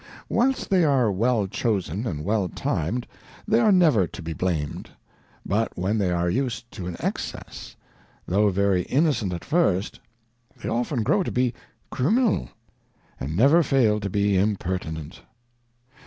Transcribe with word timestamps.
Whilst 0.29 0.67
they 0.71 0.83
are 0.83 1.11
well 1.11 1.45
chosen 1.45 2.07
and 2.07 2.25
well 2.25 2.49
timed, 2.49 3.05
they 3.47 3.59
are 3.59 3.71
never 3.71 4.07
to 4.07 4.21
be 4.23 4.33
blamed; 4.33 4.89
but 5.45 5.77
when 5.77 5.99
they 5.99 6.09
are 6.09 6.27
used 6.27 6.71
to 6.71 6.87
an 6.87 6.95
Excess, 6.99 7.75
though 8.25 8.49
very 8.49 8.81
Innocent 8.81 9.31
at 9.31 9.45
first, 9.45 9.99
they 10.57 10.67
often 10.69 11.03
grow 11.03 11.21
to 11.21 11.31
be 11.31 11.53
Criminal, 11.91 12.49
and 13.19 13.37
never 13.37 13.61
fail 13.61 13.99
to 13.99 14.09
be 14.09 14.35
Impertinent. 14.35 15.21